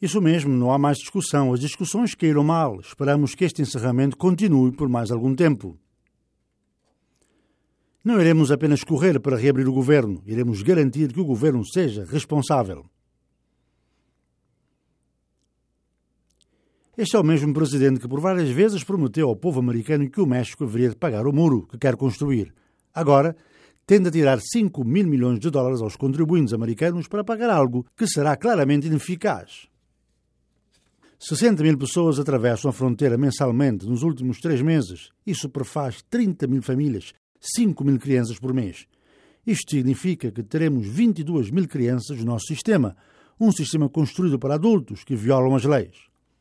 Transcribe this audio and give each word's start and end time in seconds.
Isso 0.00 0.20
mesmo, 0.20 0.52
não 0.52 0.70
há 0.70 0.78
mais 0.78 0.98
discussão. 0.98 1.52
As 1.52 1.60
discussões 1.60 2.14
caíram 2.14 2.44
mal. 2.44 2.80
Esperamos 2.80 3.34
que 3.34 3.44
este 3.44 3.62
encerramento 3.62 4.16
continue 4.16 4.72
por 4.72 4.88
mais 4.88 5.10
algum 5.10 5.34
tempo. 5.34 5.78
Não 8.06 8.20
iremos 8.20 8.52
apenas 8.52 8.84
correr 8.84 9.18
para 9.18 9.36
reabrir 9.36 9.66
o 9.66 9.72
governo, 9.72 10.22
iremos 10.24 10.62
garantir 10.62 11.12
que 11.12 11.18
o 11.18 11.24
governo 11.24 11.66
seja 11.66 12.04
responsável. 12.04 12.86
Este 16.96 17.16
é 17.16 17.18
o 17.18 17.24
mesmo 17.24 17.52
presidente 17.52 17.98
que 17.98 18.06
por 18.06 18.20
várias 18.20 18.48
vezes 18.48 18.84
prometeu 18.84 19.28
ao 19.28 19.34
povo 19.34 19.58
americano 19.58 20.08
que 20.08 20.20
o 20.20 20.26
México 20.26 20.62
haveria 20.62 20.90
de 20.90 20.94
pagar 20.94 21.26
o 21.26 21.32
muro 21.32 21.66
que 21.66 21.76
quer 21.76 21.96
construir. 21.96 22.54
Agora, 22.94 23.36
tende 23.84 24.08
a 24.08 24.12
tirar 24.12 24.38
5 24.40 24.84
mil 24.84 25.08
milhões 25.08 25.40
de 25.40 25.50
dólares 25.50 25.80
aos 25.80 25.96
contribuintes 25.96 26.54
americanos 26.54 27.08
para 27.08 27.24
pagar 27.24 27.50
algo 27.50 27.84
que 27.96 28.06
será 28.06 28.36
claramente 28.36 28.86
ineficaz. 28.86 29.66
60 31.18 31.62
mil 31.62 31.78
pessoas 31.78 32.18
atravessam 32.18 32.68
a 32.68 32.72
fronteira 32.72 33.16
mensalmente 33.16 33.86
nos 33.86 34.02
últimos 34.02 34.38
três 34.38 34.60
meses. 34.60 35.08
Isso 35.26 35.48
prefaz 35.48 36.02
30 36.10 36.46
mil 36.46 36.60
famílias 36.60 37.12
5 37.40 37.84
mil 37.84 37.98
crianças 37.98 38.38
por 38.38 38.52
mês. 38.52 38.86
Isto 39.46 39.70
significa 39.70 40.30
que 40.30 40.42
teremos 40.42 40.86
22 40.86 41.50
mil 41.50 41.66
crianças 41.68 42.18
no 42.18 42.26
nosso 42.26 42.46
sistema, 42.46 42.96
um 43.38 43.52
sistema 43.52 43.88
construído 43.88 44.38
para 44.38 44.54
adultos 44.54 45.04
que 45.04 45.14
violam 45.14 45.54
as 45.54 45.64
leis. 45.64 45.96